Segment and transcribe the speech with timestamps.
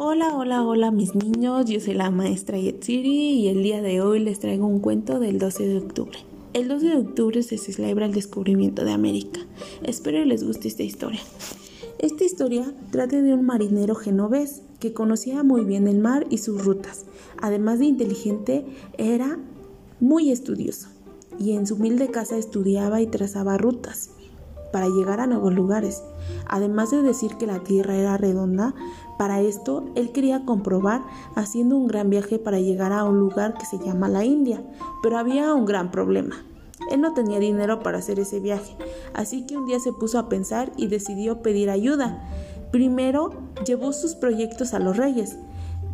[0.00, 4.20] Hola, hola, hola mis niños, yo soy la maestra Yetziri y el día de hoy
[4.20, 6.16] les traigo un cuento del 12 de octubre.
[6.52, 9.40] El 12 de octubre se celebra el descubrimiento de América.
[9.82, 11.18] Espero les guste esta historia.
[11.98, 16.64] Esta historia trata de un marinero genovés que conocía muy bien el mar y sus
[16.64, 17.04] rutas.
[17.42, 18.66] Además de inteligente,
[18.98, 19.40] era
[19.98, 20.90] muy estudioso
[21.40, 24.10] y en su humilde casa estudiaba y trazaba rutas
[24.72, 26.02] para llegar a nuevos lugares.
[26.46, 28.74] Además de decir que la Tierra era redonda,
[29.18, 31.02] para esto él quería comprobar
[31.34, 34.62] haciendo un gran viaje para llegar a un lugar que se llama la India,
[35.02, 36.36] pero había un gran problema.
[36.90, 38.76] Él no tenía dinero para hacer ese viaje,
[39.14, 42.24] así que un día se puso a pensar y decidió pedir ayuda.
[42.70, 43.32] Primero
[43.66, 45.36] llevó sus proyectos a los reyes,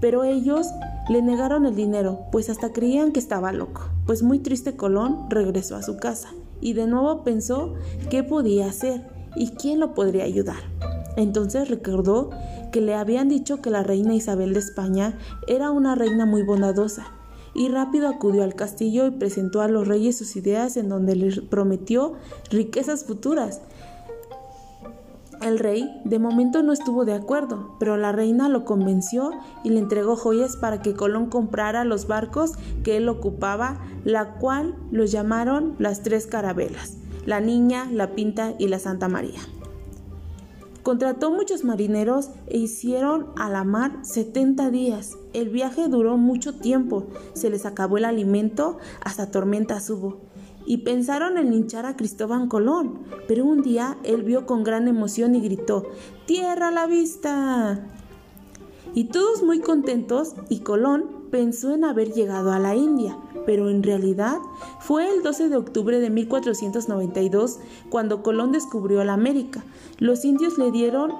[0.00, 0.68] pero ellos
[1.08, 3.82] le negaron el dinero, pues hasta creían que estaba loco.
[4.06, 6.28] Pues muy triste Colón regresó a su casa
[6.60, 7.74] y de nuevo pensó
[8.10, 10.62] qué podía hacer y quién lo podría ayudar.
[11.16, 12.30] Entonces recordó
[12.72, 17.12] que le habían dicho que la reina Isabel de España era una reina muy bondadosa
[17.54, 21.40] y rápido acudió al castillo y presentó a los reyes sus ideas en donde les
[21.40, 22.14] prometió
[22.50, 23.62] riquezas futuras.
[25.40, 29.30] El rey de momento no estuvo de acuerdo, pero la reina lo convenció
[29.62, 34.74] y le entregó joyas para que Colón comprara los barcos que él ocupaba, la cual
[34.90, 39.40] los llamaron las tres carabelas, la Niña, la Pinta y la Santa María.
[40.82, 45.18] Contrató muchos marineros e hicieron a la mar 70 días.
[45.34, 50.16] El viaje duró mucho tiempo, se les acabó el alimento, hasta tormentas hubo
[50.68, 55.34] y pensaron en linchar a Cristóbal Colón, pero un día él vio con gran emoción
[55.34, 55.86] y gritó,
[56.26, 57.86] ¡Tierra a la vista!
[58.94, 63.82] Y todos muy contentos y Colón pensó en haber llegado a la India, pero en
[63.82, 64.36] realidad
[64.78, 69.64] fue el 12 de octubre de 1492 cuando Colón descubrió la América.
[69.98, 71.12] Los indios le dieron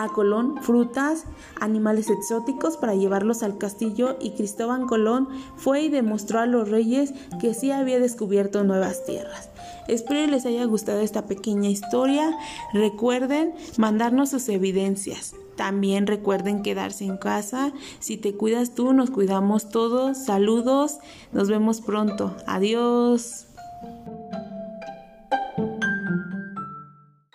[0.00, 1.26] a Colón frutas,
[1.60, 7.12] animales exóticos para llevarlos al castillo y Cristóbal Colón fue y demostró a los reyes
[7.38, 9.50] que sí había descubierto nuevas tierras.
[9.88, 12.34] Espero les haya gustado esta pequeña historia.
[12.72, 15.34] Recuerden mandarnos sus evidencias.
[15.56, 17.72] También recuerden quedarse en casa.
[17.98, 20.16] Si te cuidas tú, nos cuidamos todos.
[20.16, 20.98] Saludos.
[21.32, 22.34] Nos vemos pronto.
[22.46, 23.49] Adiós.